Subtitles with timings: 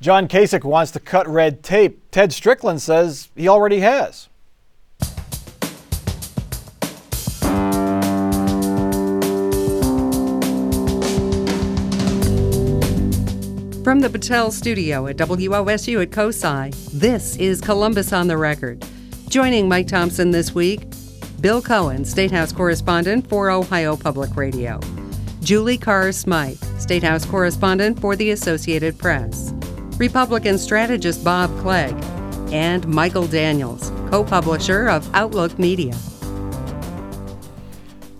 [0.00, 2.10] John Kasich wants to cut red tape.
[2.12, 4.28] Ted Strickland says he already has.
[13.82, 18.84] From the Battelle studio at WOSU at COSI, this is Columbus on the Record.
[19.28, 20.82] Joining Mike Thompson this week,
[21.40, 24.78] Bill Cohen, State House correspondent for Ohio Public Radio,
[25.40, 29.54] Julie Carr Smythe, State House correspondent for the Associated Press,
[29.98, 31.92] Republican strategist Bob Clegg,
[32.52, 35.92] and Michael Daniels, co publisher of Outlook Media.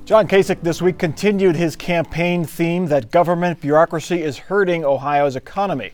[0.05, 5.93] John Kasich this week continued his campaign theme that government bureaucracy is hurting Ohio's economy.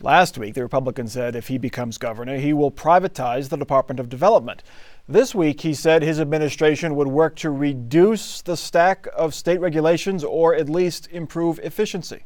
[0.00, 4.08] Last week, the Republican said if he becomes governor, he will privatize the Department of
[4.08, 4.62] Development.
[5.06, 10.24] This week, he said his administration would work to reduce the stack of state regulations
[10.24, 12.24] or at least improve efficiency.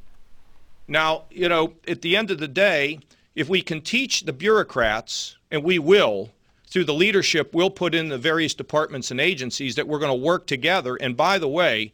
[0.90, 2.98] Now, you know, at the end of the day,
[3.36, 6.30] if we can teach the bureaucrats, and we will,
[6.66, 10.26] through the leadership we'll put in the various departments and agencies that we're going to
[10.26, 10.96] work together.
[10.96, 11.92] And by the way,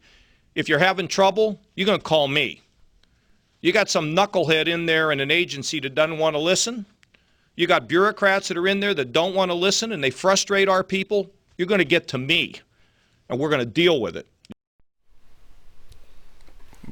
[0.55, 2.61] if you're having trouble, you're going to call me.
[3.61, 6.87] You got some knucklehead in there in an agency that doesn't want to listen.
[7.55, 10.67] You got bureaucrats that are in there that don't want to listen and they frustrate
[10.67, 11.29] our people.
[11.55, 12.55] You're going to get to me,
[13.29, 14.27] and we're going to deal with it.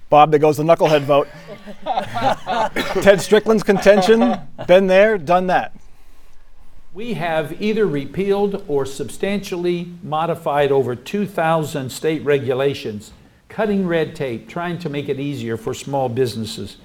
[0.10, 1.28] Bob, there goes the knucklehead vote.
[3.04, 5.74] Ted Strickland's contention, been there, done that.
[6.94, 13.12] We have either repealed or substantially modified over 2,000 state regulations,
[13.50, 16.78] cutting red tape, trying to make it easier for small businesses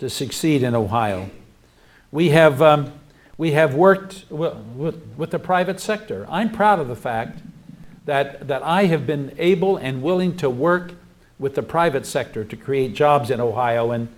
[0.00, 1.30] to succeed in Ohio.
[2.10, 2.92] We have, um,
[3.38, 6.26] we have worked with, with, with the private sector.
[6.28, 7.40] I'm proud of the fact
[8.04, 10.92] that, that I have been able and willing to work
[11.44, 13.90] with the private sector to create jobs in Ohio.
[13.90, 14.08] And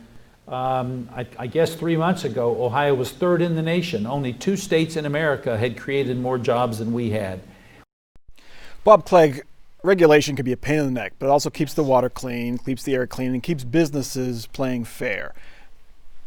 [0.47, 4.07] um, I, I, guess three months ago, Ohio was third in the nation.
[4.07, 7.41] Only two states in America had created more jobs than we had.
[8.85, 9.43] Bob Clegg,
[9.83, 12.59] regulation can be a pain in the neck, but it also keeps the water clean,
[12.59, 15.35] keeps the air clean, and keeps businesses playing fair.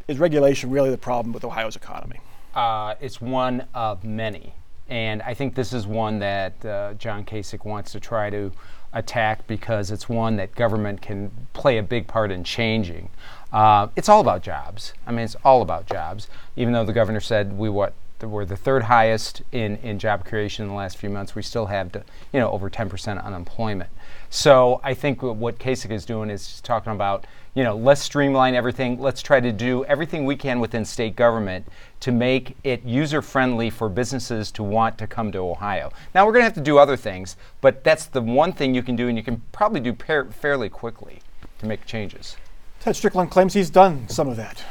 [0.09, 2.19] Is regulation really the problem with Ohio's economy?
[2.53, 4.53] Uh, it's one of many.
[4.89, 8.51] And I think this is one that uh, John Kasich wants to try to
[8.93, 13.09] attack because it's one that government can play a big part in changing.
[13.51, 14.93] Uh, it's all about jobs.
[15.05, 16.27] I mean, it's all about jobs.
[16.55, 17.93] Even though the governor said we what
[18.27, 21.67] we're the third highest in, in job creation in the last few months, we still
[21.67, 22.03] have to,
[22.33, 23.89] you know over 10% unemployment.
[24.29, 27.25] So I think what Kasich is doing is talking about
[27.55, 28.99] you know let's streamline everything.
[28.99, 31.65] Let's try to do everything we can within state government
[32.01, 35.91] to make it user friendly for businesses to want to come to Ohio.
[36.13, 38.83] Now we're going to have to do other things, but that's the one thing you
[38.83, 41.21] can do, and you can probably do par- fairly quickly
[41.59, 42.37] to make changes.
[42.79, 44.63] Ted Strickland claims he's done some of that.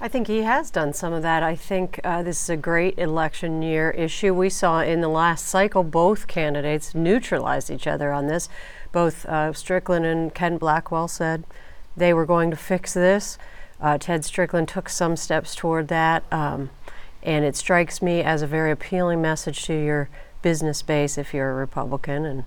[0.00, 1.42] I think he has done some of that.
[1.42, 4.34] I think uh, this is a great election year issue.
[4.34, 8.48] We saw in the last cycle both candidates neutralize each other on this.
[8.90, 11.44] Both uh, Strickland and Ken Blackwell said
[11.96, 13.38] they were going to fix this.
[13.80, 16.70] Uh, Ted Strickland took some steps toward that, um,
[17.22, 20.08] and it strikes me as a very appealing message to your
[20.42, 22.44] business base if you're a Republican and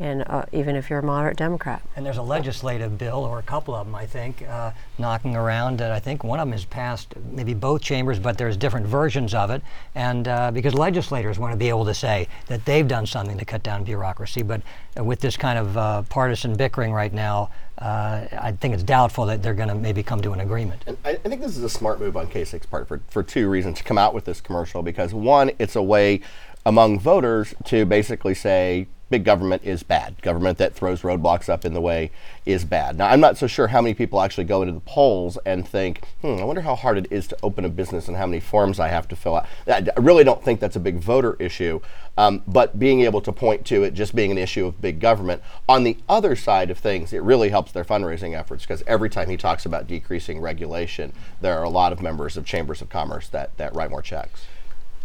[0.00, 1.82] and uh, even if you're a moderate Democrat.
[1.96, 5.80] And there's a legislative bill, or a couple of them, I think, uh, knocking around.
[5.80, 9.34] And I think one of them has passed maybe both chambers, but there's different versions
[9.34, 9.62] of it.
[9.94, 13.44] And uh, because legislators want to be able to say that they've done something to
[13.44, 14.62] cut down bureaucracy, but
[14.96, 19.42] with this kind of uh, partisan bickering right now, uh, I think it's doubtful that
[19.42, 20.82] they're going to maybe come to an agreement.
[20.86, 23.48] And I, I think this is a smart move on Kasich's part for, for two
[23.48, 24.82] reasons to come out with this commercial.
[24.82, 26.20] Because one, it's a way
[26.66, 30.20] among voters to basically say big government is bad.
[30.22, 32.10] Government that throws roadblocks up in the way
[32.46, 32.96] is bad.
[32.96, 36.04] Now, I'm not so sure how many people actually go into the polls and think,
[36.20, 38.80] hmm, I wonder how hard it is to open a business and how many forms
[38.80, 39.46] I have to fill out.
[39.68, 41.80] I really don't think that's a big voter issue.
[42.16, 45.42] Um, but being able to point to it just being an issue of big government.
[45.68, 49.28] On the other side of things, it really helps their fundraising efforts because every time
[49.28, 53.28] he talks about decreasing regulation, there are a lot of members of chambers of commerce
[53.28, 54.46] that, that write more checks.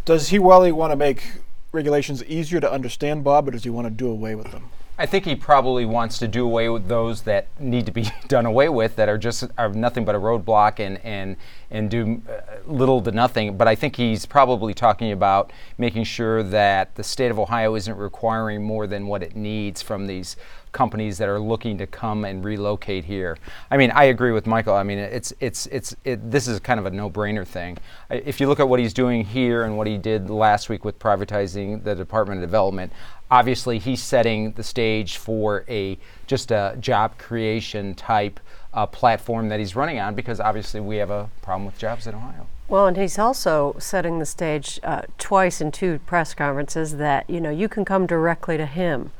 [0.05, 1.33] Does he really want to make
[1.71, 4.69] regulations easier to understand, Bob, or does he want to do away with them?
[4.99, 8.45] I think he probably wants to do away with those that need to be done
[8.45, 11.37] away with, that are just are nothing but a roadblock and and
[11.71, 13.55] and do uh, little to nothing.
[13.55, 17.95] But I think he's probably talking about making sure that the state of Ohio isn't
[17.95, 20.35] requiring more than what it needs from these
[20.71, 23.37] companies that are looking to come and relocate here.
[23.71, 24.75] I mean, I agree with Michael.
[24.75, 27.77] I mean, it's it's it's it, this is kind of a no-brainer thing.
[28.09, 30.99] If you look at what he's doing here and what he did last week with
[30.99, 32.91] privatizing the Department of Development,
[33.31, 35.97] obviously he's setting the stage for a
[36.27, 38.39] just a job creation type
[38.73, 42.15] uh, platform that he's running on because obviously we have a problem with jobs in
[42.15, 42.47] Ohio.
[42.67, 47.41] Well, and he's also setting the stage uh, twice in two press conferences that you
[47.41, 49.11] know you can come directly to him,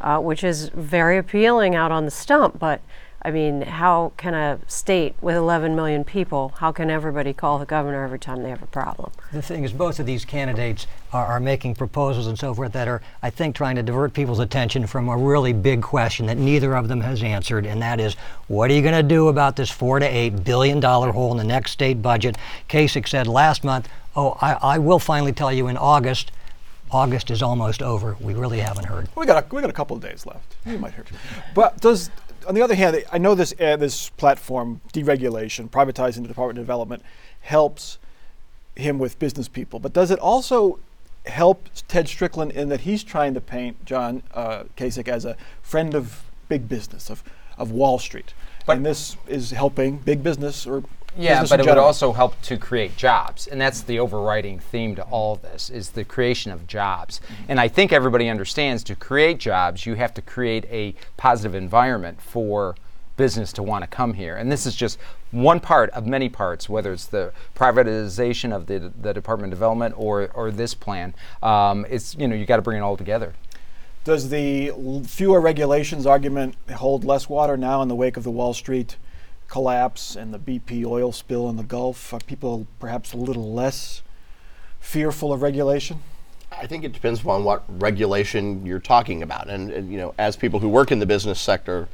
[0.00, 2.58] uh, which is very appealing out on the stump.
[2.58, 2.80] But
[3.26, 7.66] I mean, how can a state with 11 million people, how can everybody call the
[7.66, 9.10] governor every time they have a problem?
[9.32, 12.86] The thing is, both of these candidates are, are, making proposals and so forth that
[12.86, 16.76] are, I think, trying to divert people's attention from a really big question that neither
[16.76, 18.14] of them has answered, and that is,
[18.46, 21.36] what are you going to do about this four to eight billion dollar hole in
[21.36, 22.38] the next state budget?
[22.68, 26.30] Kasich said last month, "Oh, I, I will finally tell you in August."
[26.92, 28.16] August is almost over.
[28.20, 29.08] We really haven't heard.
[29.16, 30.54] We got a, we got a couple of days left.
[30.64, 31.04] You might hear.
[31.52, 32.10] But does
[32.46, 36.64] on the other hand, I know this uh, this platform deregulation, privatizing the Department of
[36.64, 37.02] Development,
[37.40, 37.98] helps
[38.74, 39.78] him with business people.
[39.78, 40.78] But does it also
[41.26, 45.94] help Ted Strickland in that he's trying to paint John uh, Kasich as a friend
[45.94, 47.24] of big business of
[47.58, 48.34] of Wall Street,
[48.66, 50.84] but and this is helping big business or
[51.16, 55.02] yeah, but it would also help to create jobs, and that's the overriding theme to
[55.04, 57.20] all of this: is the creation of jobs.
[57.48, 62.20] And I think everybody understands to create jobs, you have to create a positive environment
[62.20, 62.76] for
[63.16, 64.36] business to want to come here.
[64.36, 64.98] And this is just
[65.30, 69.94] one part of many parts, whether it's the privatization of the, the Department of Development
[69.96, 71.14] or, or this plan.
[71.42, 73.34] Um, it's you know you got to bring it all together.
[74.04, 74.70] Does the
[75.04, 78.96] fewer regulations argument hold less water now in the wake of the Wall Street
[79.48, 82.12] collapse and the BP oil spill in the Gulf?
[82.12, 84.02] Are people perhaps a little less
[84.80, 86.00] fearful of regulation?
[86.52, 89.48] I think it depends upon what regulation you're talking about.
[89.48, 91.88] And, and, you know, as people who work in the business sector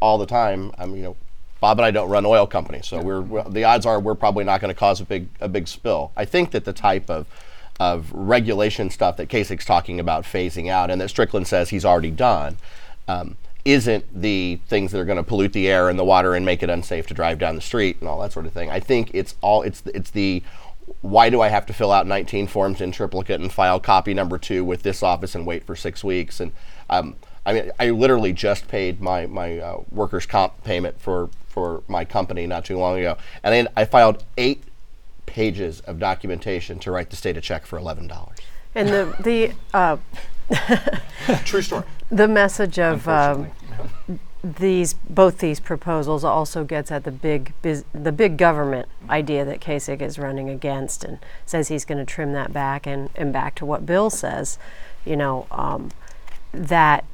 [0.00, 1.16] all the time, I'm, you know,
[1.60, 4.44] Bob and I don't run oil companies, so we're, we're the odds are we're probably
[4.44, 6.12] not going to cause a big a big spill.
[6.16, 7.26] I think that the type of
[7.80, 12.10] of regulation stuff that Kasich's talking about phasing out, and that Strickland says he's already
[12.10, 12.58] done,
[13.08, 13.36] um,
[13.68, 16.62] isn't the things that are going to pollute the air and the water and make
[16.62, 18.70] it unsafe to drive down the street and all that sort of thing.
[18.70, 20.42] I think it's all it's it's the
[21.02, 24.38] why do I have to fill out 19 forms in triplicate and file copy number
[24.38, 26.40] two with this office and wait for six weeks?
[26.40, 26.52] And
[26.88, 31.82] um, I mean, I literally just paid my my uh, workers' comp payment for for
[31.88, 34.64] my company not too long ago, and then I filed eight
[35.26, 38.38] pages of documentation to write the state a check for eleven dollars.
[38.74, 39.98] And the the uh,
[41.44, 41.84] true story.
[42.10, 43.50] The message of um,
[44.42, 50.00] these both these proposals also gets at the big the big government idea that Kasich
[50.00, 53.66] is running against and says he's going to trim that back and, and back to
[53.66, 54.58] what Bill says,
[55.04, 55.90] you know, um,
[56.52, 57.04] that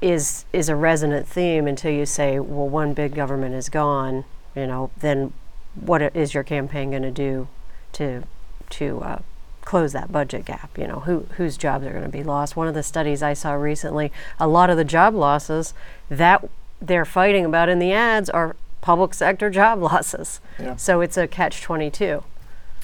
[0.00, 4.24] is is a resonant theme until you say, well, one big government is gone,
[4.56, 5.32] you know, then
[5.74, 7.46] what is your campaign going to do
[7.92, 8.24] to
[8.70, 9.18] to uh,
[9.64, 10.76] close that budget gap.
[10.76, 12.56] You know, who whose jobs are going to be lost.
[12.56, 15.74] One of the studies I saw recently, a lot of the job losses
[16.08, 16.48] that
[16.80, 20.40] they're fighting about in the ads are public sector job losses.
[20.58, 20.76] Yeah.
[20.76, 22.24] So it's a catch 22.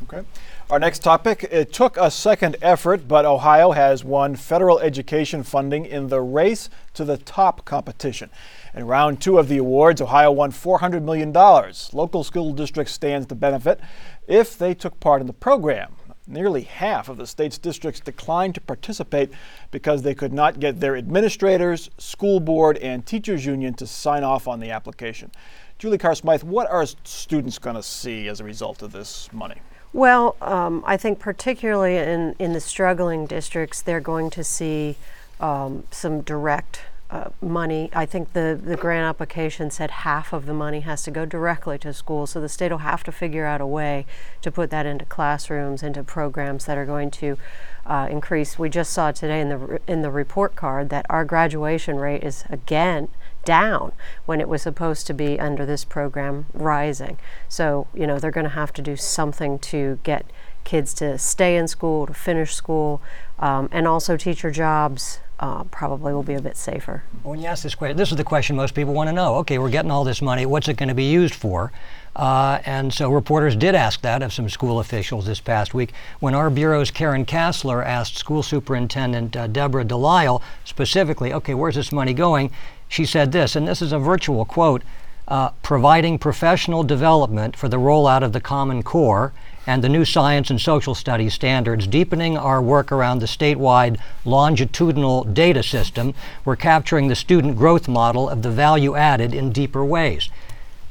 [0.05, 0.23] Okay.
[0.71, 5.87] Our next topic it took a second effort, but Ohio has won federal education funding
[5.87, 8.29] in the race to the top competition.
[8.75, 11.33] In round two of the awards, Ohio won $400 million.
[11.33, 13.81] Local school districts stand to benefit
[14.29, 15.95] if they took part in the program.
[16.31, 19.31] Nearly half of the state's districts declined to participate
[19.71, 24.47] because they could not get their administrators, school board, and teachers union to sign off
[24.47, 25.31] on the application.
[25.79, 29.57] Julie Carr Smythe, what are students going to see as a result of this money?
[29.95, 34.97] Well, um, I think particularly in, in the struggling districts, they're going to see
[35.41, 37.91] um, some direct uh, money.
[37.95, 41.79] I think the, the grant application said half of the money has to go directly
[41.79, 44.05] to schools, so the state will have to figure out a way
[44.43, 47.39] to put that into classrooms, into programs that are going to
[47.87, 48.59] uh, increase.
[48.59, 52.45] We just saw today in the in the report card that our graduation rate is
[52.51, 53.09] again
[53.45, 53.93] down
[54.27, 57.19] when it was supposed to be under this program rising.
[57.49, 60.27] So you know they're going to have to do something to get
[60.65, 63.01] kids to stay in school, to finish school,
[63.39, 67.03] um, and also teacher jobs uh, probably will be a bit safer.
[67.23, 69.37] When you ask this question, this is the question most people want to know.
[69.37, 70.47] Okay, we're getting all this money.
[70.47, 71.73] What's it going to be used for?
[72.17, 75.93] Uh, and so reporters did ask that of some school officials this past week.
[76.19, 81.93] When our bureau's Karen Kasler asked School Superintendent uh, Deborah Delisle specifically, okay, where's this
[81.93, 82.51] money going?
[82.89, 84.83] She said this, and this is a virtual quote
[85.29, 89.33] uh, providing professional development for the rollout of the Common Core
[89.69, 95.25] and the new science and social studies standards, deepening our work around the statewide longitudinal
[95.25, 96.15] data system.
[96.47, 100.31] We're capturing the student growth model of the value added in deeper ways.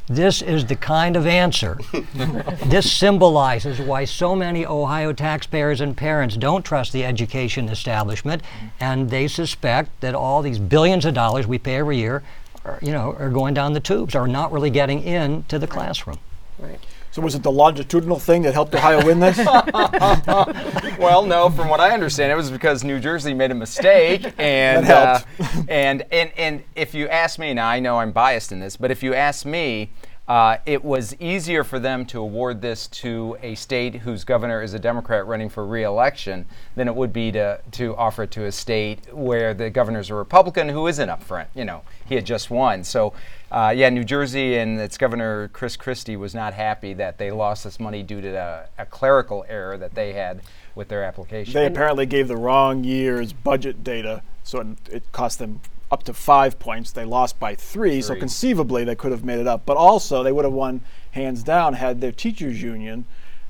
[0.05, 1.79] This is the kind of answer.
[2.65, 8.43] this symbolizes why so many Ohio taxpayers and parents don't trust the education establishment,
[8.79, 12.21] and they suspect that all these billions of dollars we pay every year
[12.63, 16.19] are, you know, are going down the tubes, are not really getting into the classroom.
[16.59, 16.79] Right.
[17.17, 19.37] So was it the longitudinal thing that helped Ohio win this?
[20.99, 21.49] well, no.
[21.49, 25.47] From what I understand, it was because New Jersey made a mistake, and That uh,
[25.67, 28.91] and and and if you ask me, now I know I'm biased in this, but
[28.91, 29.89] if you ask me.
[30.27, 34.73] Uh, it was easier for them to award this to a state whose governor is
[34.73, 38.51] a Democrat running for re-election than it would be to, to offer it to a
[38.51, 41.47] state where the governor's a Republican who isn't up front.
[41.55, 42.83] You know, he had just won.
[42.83, 43.13] So,
[43.53, 47.63] uh, yeah, New Jersey and its governor Chris Christie was not happy that they lost
[47.63, 50.41] this money due to a, a clerical error that they had
[50.75, 51.53] with their application.
[51.53, 56.13] They apparently gave the wrong year's budget data, so it, it cost them up to
[56.13, 56.91] five points.
[56.91, 59.65] They lost by three, so conceivably they could have made it up.
[59.65, 63.05] But also, they would have won hands down had their teachers' union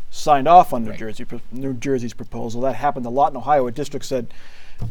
[0.09, 2.61] signed off on New Jersey New Jersey's proposal.
[2.61, 3.67] That happened a lot in Ohio.
[3.67, 4.33] A district said,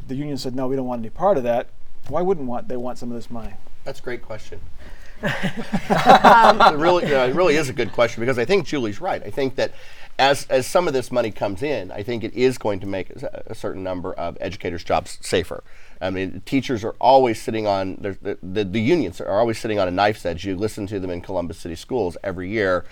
[0.09, 1.69] the union said, no, we don't want any part of that.
[2.09, 3.55] Why wouldn't want they want some of this money?
[3.85, 4.61] That's a great question.
[5.23, 9.23] it really, yeah, it really is a good question because I think Julie's right.
[9.23, 9.73] I think that
[10.19, 13.11] as as some of this money comes in, I think it is going to make
[13.11, 15.63] a, a certain number of educators' jobs safer.
[16.01, 19.89] I mean, teachers are always sitting on the, the the unions are always sitting on
[19.89, 20.45] a knife's edge.
[20.45, 22.85] You listen to them in Columbus City schools every year.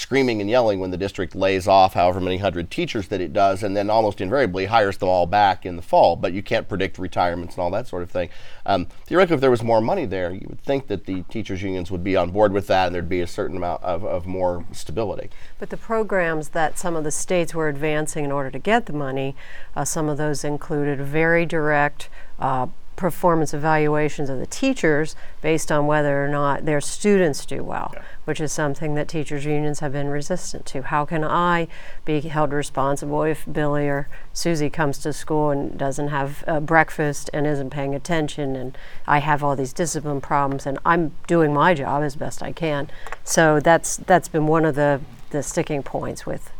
[0.00, 3.62] Screaming and yelling when the district lays off however many hundred teachers that it does,
[3.62, 6.16] and then almost invariably hires them all back in the fall.
[6.16, 8.30] But you can't predict retirements and all that sort of thing.
[8.64, 11.90] Um, theoretically, if there was more money there, you would think that the teachers' unions
[11.90, 14.64] would be on board with that, and there'd be a certain amount of, of more
[14.72, 15.28] stability.
[15.58, 18.94] But the programs that some of the states were advancing in order to get the
[18.94, 19.36] money,
[19.76, 22.68] uh, some of those included very direct uh,
[23.00, 27.94] performance evaluations of the teachers based on whether or not their students do well,
[28.26, 30.82] which is something that teachers' unions have been resistant to.
[30.82, 31.66] How can I
[32.04, 37.30] be held responsible if Billy or Susie comes to school and doesn't have uh, breakfast
[37.32, 38.76] and isn't paying attention, and
[39.06, 42.90] I have all these discipline problems, and I'm doing my job as best I can.
[43.24, 46.52] So that's that's been one of the the sticking points with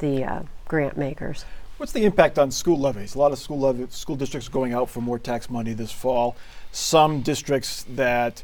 [0.00, 1.44] the uh, grant makers.
[1.78, 3.14] What's the impact on school levies?
[3.14, 5.92] A lot of school levy, school districts are going out for more tax money this
[5.92, 6.36] fall.
[6.72, 8.42] Some districts that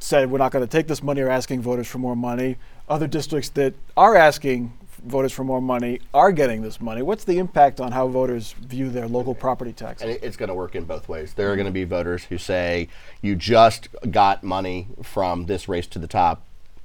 [0.00, 2.56] said we're not going to take this money are asking voters for more money.
[2.88, 4.72] Other districts that are asking
[5.04, 7.02] voters for more money are getting this money.
[7.02, 10.08] What's the impact on how voters view their local property taxes?
[10.08, 11.34] And it's going to work in both ways.
[11.34, 12.88] There are going to be voters who say,
[13.22, 16.42] you just got money from this race to the top.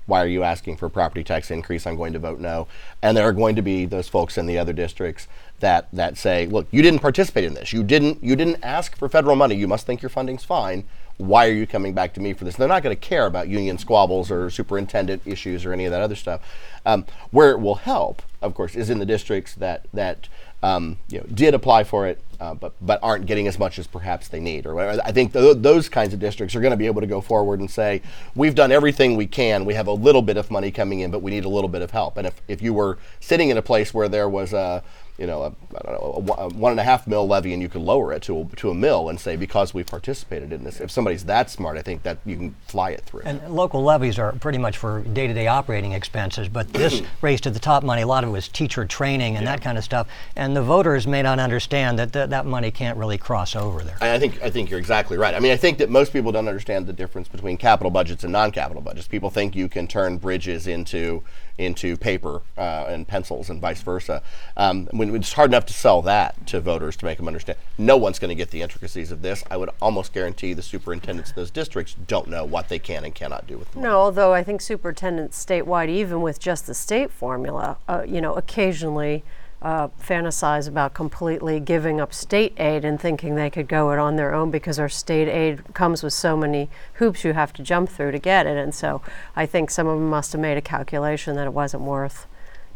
[0.07, 1.87] Why are you asking for a property tax increase?
[1.87, 2.67] I'm going to vote no.
[3.01, 5.27] And there are going to be those folks in the other districts
[5.59, 7.73] that, that say, look, you didn't participate in this.
[7.73, 9.55] You didn't, you didn't ask for federal money.
[9.55, 10.83] You must think your funding's fine.
[11.17, 12.57] Why are you coming back to me for this?
[12.57, 16.01] They're not going to care about union squabbles or superintendent issues or any of that
[16.01, 16.41] other stuff.
[16.85, 20.27] Um, where it will help, of course, is in the districts that, that
[20.61, 23.87] um, you know, did apply for it, uh, but but aren't getting as much as
[23.87, 24.65] perhaps they need.
[24.65, 25.01] Or whatever.
[25.05, 27.59] I think th- those kinds of districts are going to be able to go forward
[27.59, 28.01] and say,
[28.35, 29.63] we've done everything we can.
[29.63, 31.81] We have a little bit of money coming in, but we need a little bit
[31.81, 32.17] of help.
[32.17, 34.83] And if, if you were sitting in a place where there was a
[35.17, 37.61] you know, a, I don't know, a, a one and a half mil levy, and
[37.61, 40.63] you could lower it to a, to a mill and say because we participated in
[40.63, 40.81] this.
[40.81, 43.21] If somebody's that smart, I think that you can fly it through.
[43.25, 47.59] And local levies are pretty much for day-to-day operating expenses, but this race to the
[47.59, 50.07] top money, a lot of it was teacher training and that kind of stuff.
[50.35, 53.97] And the voters may not understand that th- that money can't really cross over there.
[54.01, 55.33] And I think I think you're exactly right.
[55.33, 58.33] I mean, I think that most people don't understand the difference between capital budgets and
[58.33, 59.07] non-capital budgets.
[59.07, 61.23] People think you can turn bridges into
[61.57, 64.21] into paper uh, and pencils and vice versa.
[64.57, 67.97] Um, when it's hard enough to sell that to voters to make them understand, no
[67.97, 69.43] one's going to get the intricacies of this.
[69.51, 73.13] I would almost guarantee the superintendents in those districts don't know what they can and
[73.13, 73.89] cannot do with the money.
[73.89, 78.33] No, although I think superintendents statewide, even with just the state formula, uh, you know,
[78.33, 79.23] occasionally
[79.61, 84.15] uh, fantasize about completely giving up state aid and thinking they could go it on
[84.15, 87.89] their own because our state aid comes with so many hoops you have to jump
[87.89, 88.57] through to get it.
[88.57, 89.01] And so
[89.35, 92.27] I think some of them must have made a calculation that it wasn't worth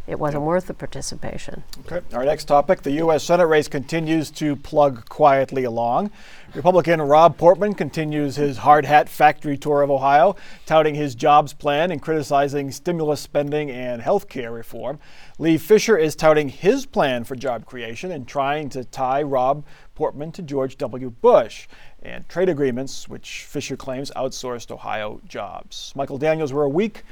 [0.10, 1.64] it wasn't worth the participation.
[1.86, 2.02] Okay.
[2.16, 3.24] Our next topic the U.S.
[3.24, 6.10] Senate race continues to plug quietly along.
[6.56, 10.36] Republican Rob Portman continues his hard hat factory tour of Ohio,
[10.66, 14.98] touting his jobs plan and criticizing stimulus spending and health care reform.
[15.38, 19.64] Lee Fisher is touting his plan for job creation and trying to tie Rob
[19.94, 21.12] Portman to George W.
[21.12, 21.68] Bush
[22.02, 25.94] and trade agreements, which Fisher claims outsourced Ohio jobs.
[25.96, 27.04] Michael Daniels, we're a week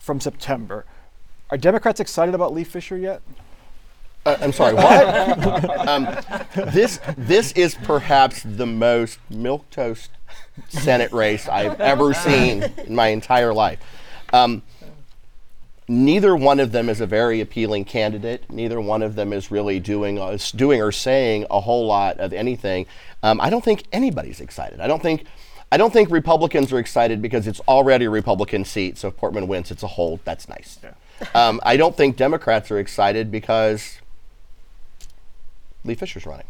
[0.00, 0.86] from September.
[1.50, 3.22] Are Democrats excited about Lee Fisher yet?
[4.24, 5.88] Uh, I'm sorry, what?
[5.88, 6.08] um,
[6.72, 10.10] this this is perhaps the most milk toast
[10.68, 13.78] Senate race I've ever seen in my entire life.
[14.32, 14.62] Um,
[15.86, 18.50] neither one of them is a very appealing candidate.
[18.50, 22.32] Neither one of them is really doing uh, doing or saying a whole lot of
[22.32, 22.86] anything.
[23.22, 24.80] Um, I don't think anybody's excited.
[24.80, 25.24] I don't think.
[25.70, 28.98] I don't think Republicans are excited because it's already a Republican seat.
[28.98, 30.20] So if Portman wins, it's a hold.
[30.24, 30.78] That's nice.
[31.34, 34.00] Um, I don't think Democrats are excited because
[35.84, 36.46] Lee Fisher's running.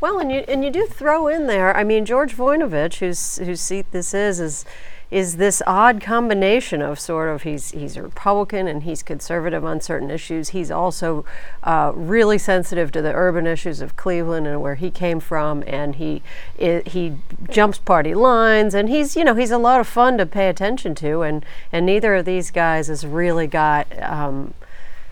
[0.00, 1.74] Well, and you and you do throw in there.
[1.74, 4.64] I mean, George Voinovich, whose whose seat this is, is
[5.10, 9.80] is this odd combination of sort of he's he's a Republican and he's conservative on
[9.80, 10.48] certain issues.
[10.48, 11.24] He's also
[11.62, 15.96] uh, really sensitive to the urban issues of Cleveland and where he came from, and
[15.96, 16.22] he
[16.58, 17.14] he
[17.48, 20.94] jumps party lines, and he's you know he's a lot of fun to pay attention
[20.96, 23.86] to, and and neither of these guys has really got.
[24.02, 24.54] Um,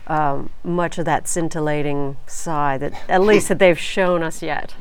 [0.07, 4.75] um, much of that scintillating side that at least that they've shown us yet.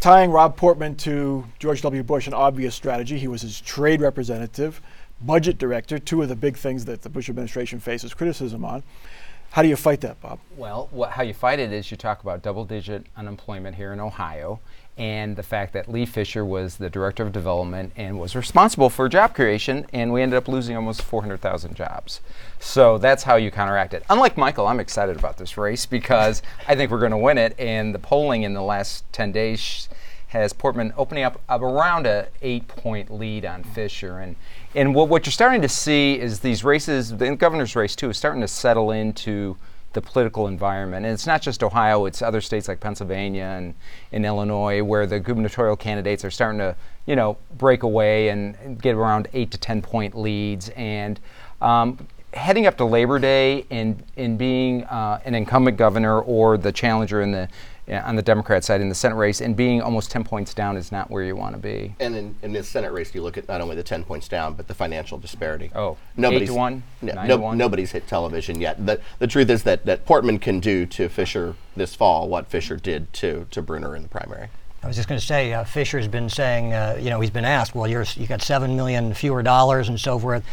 [0.00, 2.04] Tying Rob Portman to George W.
[2.04, 3.18] Bush, an obvious strategy.
[3.18, 4.80] He was his trade representative,
[5.20, 8.84] budget director, two of the big things that the Bush administration faces criticism on.
[9.50, 10.38] How do you fight that, Bob?
[10.56, 13.98] Well, what, how you fight it is you talk about double digit unemployment here in
[13.98, 14.60] Ohio
[14.98, 19.08] and the fact that Lee Fisher was the director of development and was responsible for
[19.08, 22.20] job creation, and we ended up losing almost 400,000 jobs.
[22.58, 24.02] So that's how you counteract it.
[24.10, 27.54] Unlike Michael, I'm excited about this race because I think we're going to win it,
[27.58, 29.88] and the polling in the last 10 days
[30.28, 34.18] has Portman opening up, around a eight point lead on Fisher.
[34.18, 34.36] And,
[34.74, 38.18] and what, what you're starting to see is these races, the governor's race too, is
[38.18, 39.56] starting to settle into
[39.92, 41.06] the political environment.
[41.06, 43.74] And it's not just Ohio, it's other states like Pennsylvania and
[44.12, 46.76] in Illinois where the gubernatorial candidates are starting to,
[47.06, 50.68] you know, break away and get around eight to 10 point leads.
[50.70, 51.18] And
[51.60, 56.72] um, heading up to Labor Day and, in being uh, an incumbent governor or the
[56.72, 57.48] challenger in the
[57.90, 60.92] on the Democrat side in the Senate race and being almost 10 points down is
[60.92, 61.94] not where you want to be.
[62.00, 64.54] And in, in the Senate race, you look at not only the 10 points down,
[64.54, 65.70] but the financial disparity.
[65.74, 66.82] Oh, eight to one?
[67.02, 67.58] No, Nine no- to one?
[67.58, 68.84] Nobody's hit television yet.
[68.84, 72.76] The, the truth is that, that Portman can do to Fisher this fall what Fisher
[72.76, 74.48] did to, to Brunner in the primary.
[74.82, 77.44] I was just going to say, uh, Fisher's been saying, uh, you know, he's been
[77.44, 80.44] asked, well, you're, you got seven million fewer dollars and so forth.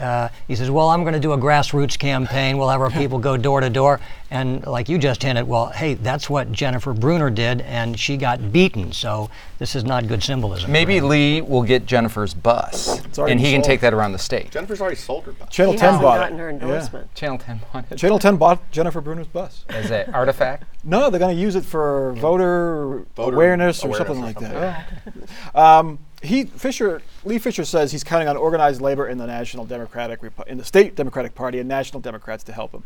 [0.00, 2.58] Uh, he says, well, I'm going to do a grassroots campaign.
[2.58, 4.00] We'll have our people go door to door.
[4.30, 8.50] And like you just hinted, well, hey, that's what Jennifer Brunner did, and she got
[8.52, 8.90] beaten.
[8.92, 10.72] So this is not good symbolism.
[10.72, 11.00] Maybe.
[11.00, 14.50] Lee will get Jennifer's bus, and he can take that around the state.
[14.50, 15.48] Jennifer's already sold her bus.
[15.50, 16.40] Channel He 10 hasn't bought gotten it.
[16.40, 16.54] her Yeah.
[16.54, 17.14] endorsement.
[17.14, 17.96] Channel 10 bought it.
[17.96, 19.64] Channel 10 bought Jennifer Brunner's bus.
[19.68, 20.64] as an artifact.
[20.82, 24.40] No, they're going to use it for voter, Voter awareness or awareness something or like
[24.40, 25.28] something.
[25.54, 25.54] that.
[25.54, 30.20] um, he Fisher Lee Fisher says he's counting on organized labor in the National Democratic
[30.46, 32.82] in the state Democratic Party and national Democrats to help him.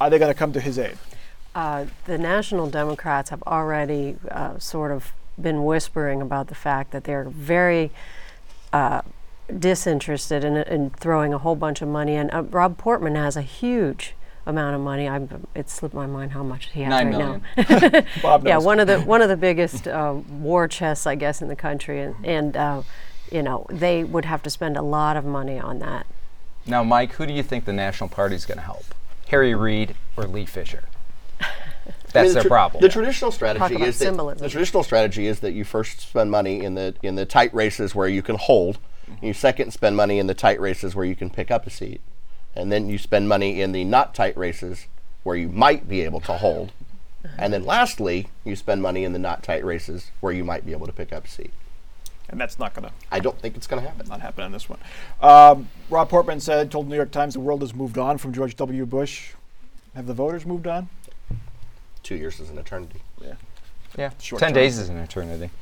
[0.00, 0.96] Are they going to come to his aid?
[1.54, 7.04] Uh, the National Democrats have already uh, sort of been whispering about the fact that
[7.04, 7.90] they're very
[8.72, 9.02] uh,
[9.58, 12.30] disinterested in, in throwing a whole bunch of money in.
[12.30, 14.14] Uh, Rob Portman has a huge
[14.46, 15.08] amount of money.
[15.08, 17.42] I'm, it slipped my mind how much he has Nine right million.
[17.92, 18.02] now.
[18.22, 21.48] Bob yeah, one of the one of the biggest uh, war chests, I guess, in
[21.48, 22.82] the country, and, and uh,
[23.30, 26.06] you know they would have to spend a lot of money on that.
[26.66, 28.84] Now, Mike, who do you think the National Party is going to help?
[29.28, 30.84] Harry Reid or Lee Fisher?
[31.40, 31.46] I
[32.12, 32.82] That's mean, the their tr- problem.
[32.82, 36.74] The traditional strategy is that the traditional strategy is that you first spend money in
[36.74, 38.78] the in the tight races where you can hold.
[39.22, 42.00] You second spend money in the tight races where you can pick up a seat,
[42.54, 44.86] and then you spend money in the not tight races
[45.22, 46.72] where you might be able to hold,
[47.38, 50.72] and then lastly you spend money in the not tight races where you might be
[50.72, 51.52] able to pick up a seat.
[52.28, 54.08] And that's not going to I don't think it's going to happen.
[54.08, 54.78] not happen in this one.
[55.20, 58.32] Um, Rob Portman said, told the New York Times, the world has moved on from
[58.32, 58.86] George W.
[58.86, 59.32] Bush.
[59.96, 60.88] Have the voters moved on?
[62.04, 63.02] Two years is an eternity.
[63.20, 63.34] yeah,
[64.20, 64.54] Short 10 term.
[64.54, 65.50] days is an eternity.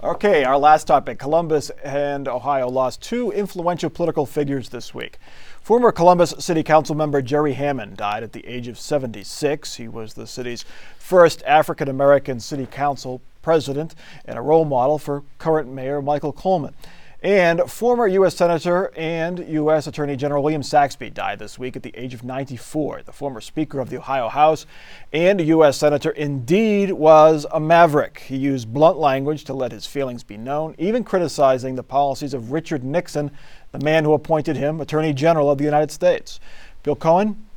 [0.00, 1.18] Okay, our last topic.
[1.18, 5.18] Columbus and Ohio lost two influential political figures this week.
[5.60, 9.74] Former Columbus City Council member Jerry Hammond died at the age of 76.
[9.74, 10.64] He was the city's
[10.98, 16.74] first African American city council president and a role model for current mayor Michael Coleman.
[17.20, 18.36] And former U.S.
[18.36, 19.88] Senator and U.S.
[19.88, 23.02] Attorney General William Saxbe died this week at the age of 94.
[23.02, 24.66] The former Speaker of the Ohio House
[25.12, 25.78] and U.S.
[25.78, 28.20] Senator indeed was a maverick.
[28.20, 32.52] He used blunt language to let his feelings be known, even criticizing the policies of
[32.52, 33.32] Richard Nixon,
[33.72, 36.38] the man who appointed him Attorney General of the United States.
[36.84, 37.48] Bill Cohen,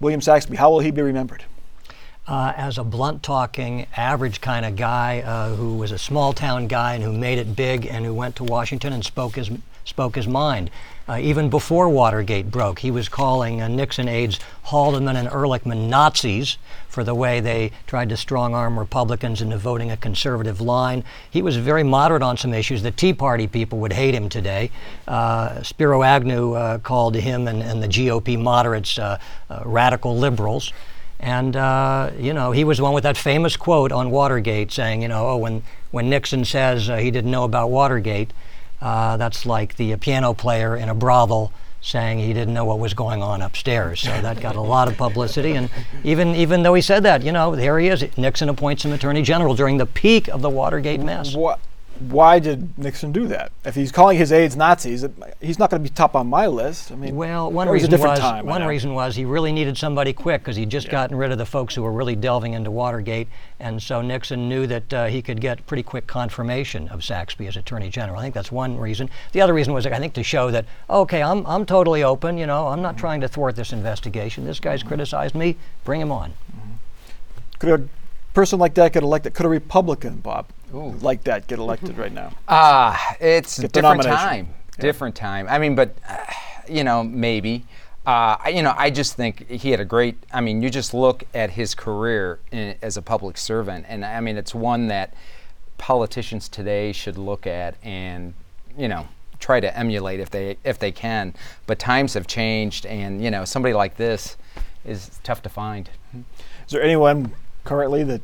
[0.00, 1.44] William Saxbe, how will he be remembered?
[2.30, 6.68] Uh, as a blunt talking, average kind of guy uh, who was a small town
[6.68, 9.50] guy and who made it big and who went to Washington and spoke his,
[9.84, 10.70] spoke his mind.
[11.08, 16.56] Uh, even before Watergate broke, he was calling uh, Nixon aides Haldeman and Ehrlichman Nazis
[16.86, 21.02] for the way they tried to strong arm Republicans into voting a conservative line.
[21.28, 22.80] He was very moderate on some issues.
[22.80, 24.70] The Tea Party people would hate him today.
[25.08, 29.00] Uh, Spiro Agnew uh, called him and, and the GOP moderates
[29.64, 30.72] radical liberals.
[31.20, 35.02] And, uh, you know, he was the one with that famous quote on Watergate saying,
[35.02, 38.32] you know, oh, when, when Nixon says uh, he didn't know about Watergate,
[38.80, 41.52] uh, that's like the piano player in a brothel
[41.82, 44.00] saying he didn't know what was going on upstairs.
[44.00, 45.52] So that got a lot of publicity.
[45.52, 45.70] And
[46.04, 48.04] even even though he said that, you know, there he is.
[48.16, 51.34] Nixon appoints him attorney general during the peak of the Watergate mess.
[51.34, 51.60] What?
[52.00, 53.52] Why did Nixon do that?
[53.64, 55.04] If he's calling his aides Nazis,
[55.40, 56.90] he's not going to be top on my list.
[56.90, 60.40] I mean, well, one reason was time, one reason was he really needed somebody quick
[60.40, 60.92] because he'd just yeah.
[60.92, 64.66] gotten rid of the folks who were really delving into Watergate, and so Nixon knew
[64.66, 68.18] that uh, he could get pretty quick confirmation of Saxbe as Attorney General.
[68.18, 69.10] I think that's one reason.
[69.32, 72.38] The other reason was I think to show that okay, I'm I'm totally open.
[72.38, 73.00] You know, I'm not mm-hmm.
[73.00, 74.46] trying to thwart this investigation.
[74.46, 74.88] This guy's mm-hmm.
[74.88, 75.56] criticized me.
[75.84, 76.30] Bring him on.
[76.30, 76.70] Mm-hmm.
[77.58, 77.88] Could a
[78.32, 79.34] person like that get elected?
[79.34, 80.46] Could a Republican, Bob?
[80.74, 80.90] Ooh.
[81.00, 82.32] like that get elected right now?
[82.48, 84.48] Ah, uh, it's a different time.
[84.48, 84.82] Yeah.
[84.82, 85.46] Different time.
[85.48, 86.18] I mean, but uh,
[86.68, 87.64] you know, maybe.
[88.06, 90.16] Uh, you know, I just think he had a great.
[90.32, 94.20] I mean, you just look at his career in, as a public servant, and I
[94.20, 95.14] mean, it's one that
[95.78, 98.34] politicians today should look at and
[98.76, 101.34] you know try to emulate if they if they can.
[101.66, 104.36] But times have changed, and you know, somebody like this
[104.84, 105.90] is tough to find.
[106.14, 107.32] Is there anyone
[107.64, 108.22] currently that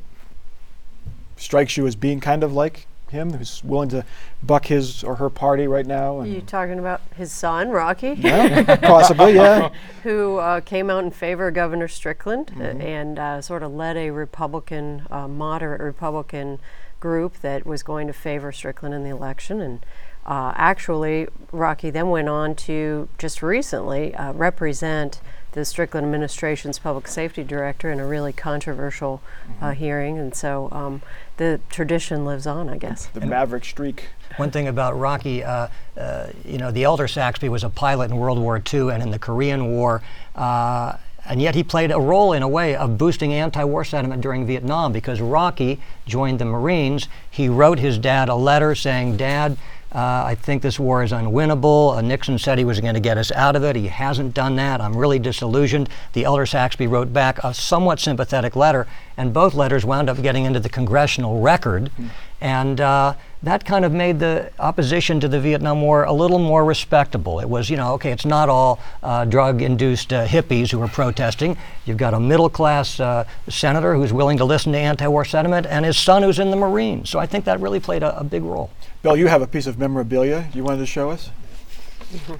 [1.36, 4.04] strikes you as being kind of like him, who's willing to
[4.42, 6.20] buck his or her party right now?
[6.20, 8.14] Are you talking about his son, Rocky?
[8.18, 9.70] Yeah, possibly, yeah.
[10.02, 12.80] Who uh, came out in favor of Governor Strickland uh, mm-hmm.
[12.80, 16.58] and uh, sort of led a Republican, uh, moderate Republican
[16.98, 19.60] group that was going to favor Strickland in the election.
[19.60, 19.86] And
[20.26, 25.20] uh, actually, Rocky then went on to just recently uh, represent
[25.52, 29.22] the Strickland administration's public safety director in a really controversial
[29.60, 29.78] uh, mm-hmm.
[29.78, 31.00] hearing, and so um,
[31.36, 33.06] the tradition lives on, I guess.
[33.06, 34.08] The Maverick streak.
[34.36, 38.16] One thing about Rocky, uh, uh, you know, the elder Saxbe was a pilot in
[38.16, 40.02] World War II and in the Korean War.
[40.34, 40.96] Uh,
[41.28, 44.92] and yet he played a role in a way of boosting anti-war sentiment during Vietnam
[44.92, 47.08] because Rocky joined the Marines.
[47.30, 49.56] He wrote his dad a letter saying, "Dad,
[49.92, 51.96] uh, I think this war is unwinnable.
[51.96, 53.76] Uh, Nixon said he was going to get us out of it.
[53.76, 54.80] He hasn't done that.
[54.80, 55.88] I'm really disillusioned.
[56.12, 60.44] The elder Saxbe wrote back a somewhat sympathetic letter, and both letters wound up getting
[60.44, 61.84] into the congressional record.
[61.84, 62.08] Mm-hmm.
[62.40, 66.64] And uh, that kind of made the opposition to the Vietnam War a little more
[66.64, 67.40] respectable.
[67.40, 70.88] It was, you know, okay, it's not all uh, drug induced uh, hippies who are
[70.88, 71.56] protesting.
[71.86, 75.66] You've got a middle class uh, senator who's willing to listen to anti war sentiment
[75.66, 77.08] and his son who's in the Marines.
[77.08, 78.70] So I think that really played a, a big role.
[79.06, 81.30] Bill, you have a piece of memorabilia you wanted to show us?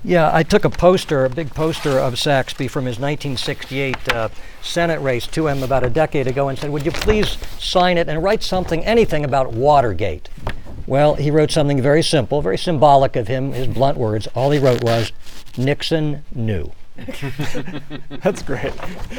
[0.03, 4.31] Yeah, I took a poster, a big poster of Saxbe from his 1968 uh,
[4.63, 8.09] Senate race to him about a decade ago and said, Would you please sign it
[8.09, 10.29] and write something, anything about Watergate?
[10.89, 14.27] Well, he wrote something very simple, very symbolic of him, his blunt words.
[14.35, 15.13] All he wrote was,
[15.57, 16.73] Nixon knew.
[18.25, 18.73] That's great.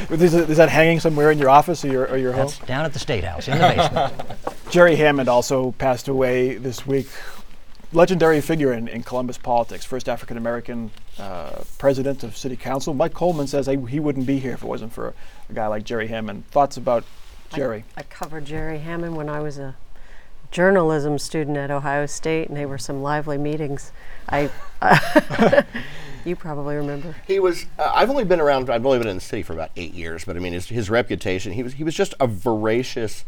[0.10, 2.68] Is, is, that hanging somewhere in your office or your, or your That's home?
[2.68, 4.54] Down at the State House, in the basement.
[4.70, 7.08] Jerry Hammond also passed away this week.
[7.94, 12.94] Legendary figure in, in Columbus politics, first African American uh, president of city council.
[12.94, 15.14] Mike Coleman says he wouldn't be here if it wasn't for a,
[15.50, 16.46] a guy like Jerry Hammond.
[16.48, 17.06] Thoughts about
[17.56, 17.86] Jerry?
[17.96, 19.78] I, I covered Jerry Hammond when I was a
[20.52, 23.94] journalism student at Ohio State, and they were some lively meetings.
[24.28, 24.50] I,
[24.82, 25.64] uh,
[26.26, 27.16] you probably remember.
[27.26, 27.68] He was.
[27.80, 28.70] Uh, I've only been around.
[28.70, 30.90] I've only been in the city for about eight years, but I mean, his, his
[30.90, 31.54] reputation.
[31.54, 31.76] He was.
[31.76, 33.24] He was just a voracious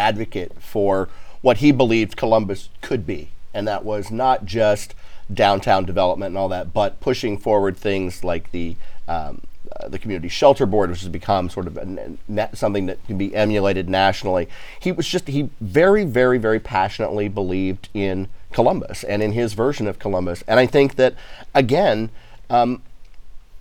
[0.00, 1.08] advocate for
[1.42, 4.94] what he believed Columbus could be, and that was not just
[5.32, 9.42] downtown development and all that, but pushing forward things like the um,
[9.78, 13.34] uh, the community shelter board, which has become sort of a, something that can be
[13.34, 14.48] emulated nationally.
[14.80, 19.86] He was just he very, very, very passionately believed in Columbus and in his version
[19.86, 20.42] of Columbus.
[20.48, 21.14] And I think that
[21.54, 22.10] again,
[22.48, 22.82] um,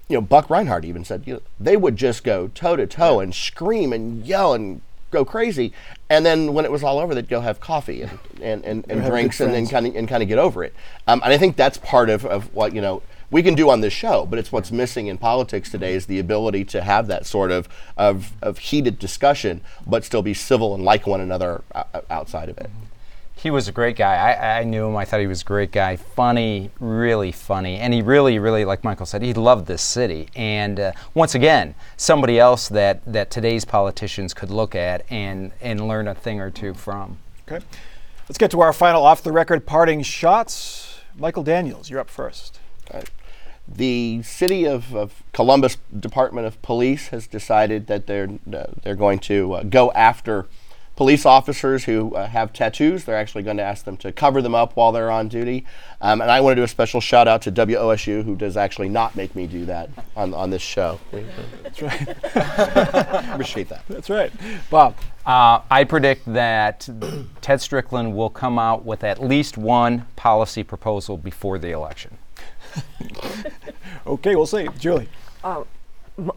[0.08, 3.20] you know, Buck Rinehart even said you know, they would just go toe to toe
[3.20, 5.74] and scream and yell and go crazy.
[6.10, 9.04] And then when it was all over, they'd go have coffee and, and, and, and
[9.06, 10.74] drinks and then kind of and kind of get over it.
[11.08, 13.82] Um, and I think that's part of, of what, you know, we can do on
[13.82, 17.28] this show, but it's what's missing in politics today is the ability to have that
[17.28, 21.64] sort of, of, of heated discussion, but still be civil and like one another
[22.10, 22.72] outside of it.
[23.42, 24.16] He was a great guy.
[24.16, 24.98] I, I knew him.
[24.98, 25.96] I thought he was a great guy.
[25.96, 27.78] Funny, really funny.
[27.78, 30.28] And he really, really, like Michael said, he loved this city.
[30.36, 35.88] And uh, once again, somebody else that, that today's politicians could look at and, and
[35.88, 37.18] learn a thing or two from.
[37.48, 37.64] Okay.
[38.28, 41.00] Let's get to our final off the record parting shots.
[41.18, 42.60] Michael Daniels, you're up first.
[43.66, 49.20] The city of, of, Columbus Department of Police has decided that they're uh, they're going
[49.20, 50.48] to uh, go after
[51.00, 54.54] police officers who uh, have tattoos, they're actually going to ask them to cover them
[54.54, 55.66] up while they're on duty.
[56.02, 58.90] Um, and I want to do a special shout out to WOSU, who does actually
[58.90, 61.00] not make me do that on, on this show.
[61.64, 62.02] That's right.
[63.32, 63.88] Appreciate that.
[63.88, 64.30] That's right.
[64.70, 64.98] Bob.
[65.26, 66.90] Uh, I predict that
[67.40, 72.18] Ted Strickland will come out with at least one policy proposal before the election.
[74.08, 74.68] Okay, we'll see.
[74.80, 75.08] Julie.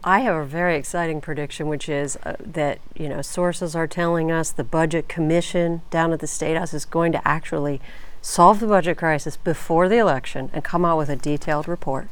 [0.05, 4.31] I have a very exciting prediction, which is uh, that you know sources are telling
[4.31, 7.81] us the budget commission down at the state house is going to actually
[8.21, 12.09] solve the budget crisis before the election and come out with a detailed report.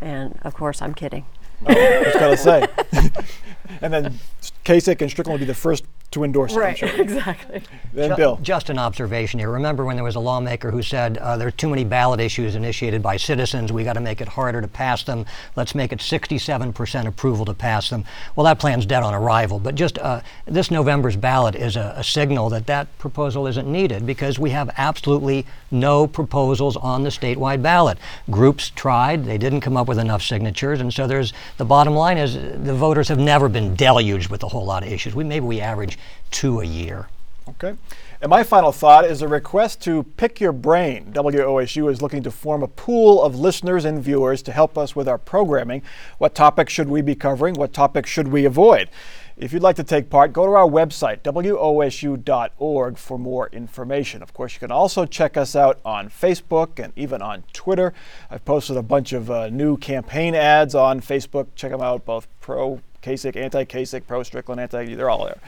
[0.00, 1.26] And of course, I'm kidding.
[1.66, 2.66] I was to say.
[3.82, 4.18] and then
[4.64, 6.58] Kasich and Strickland will be the first to endorse it.
[6.58, 6.88] I'm sure.
[7.00, 7.62] exactly.
[7.92, 8.38] Then Ju- Bill.
[8.42, 9.50] Just an observation here.
[9.50, 12.54] Remember when there was a lawmaker who said uh, there are too many ballot issues
[12.54, 13.72] initiated by citizens.
[13.72, 15.26] We got to make it harder to pass them.
[15.54, 18.04] Let's make it 67% approval to pass them.
[18.36, 19.58] Well, that plan's dead on arrival.
[19.58, 24.06] But just uh, this November's ballot is a, a signal that that proposal isn't needed
[24.06, 27.98] because we have absolutely no proposals on the statewide ballot.
[28.30, 32.16] Groups tried; they didn't come up with enough signatures, and so there's the bottom line
[32.16, 35.14] is the voters have never been deluged with a whole lot of issues.
[35.14, 35.97] We maybe we average
[36.30, 37.08] two a year.
[37.48, 37.74] Okay.
[38.20, 41.12] And my final thought is a request to pick your brain.
[41.12, 45.08] WOSU is looking to form a pool of listeners and viewers to help us with
[45.08, 45.82] our programming.
[46.18, 47.54] What topics should we be covering?
[47.54, 48.90] What topics should we avoid?
[49.36, 54.20] If you'd like to take part, go to our website, wosu.org, for more information.
[54.20, 57.94] Of course, you can also check us out on Facebook and even on Twitter.
[58.32, 61.46] I've posted a bunch of uh, new campaign ads on Facebook.
[61.54, 65.38] Check them out, both pro Kasich, anti Kasich, pro Strickland, anti, they're all there.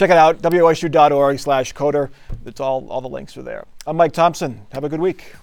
[0.00, 2.08] Check it out, wosu.org slash coder.
[2.46, 3.66] It's all, all the links are there.
[3.86, 4.66] I'm Mike Thompson.
[4.72, 5.34] Have a good week.